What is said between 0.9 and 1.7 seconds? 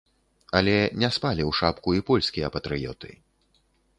не спалі ў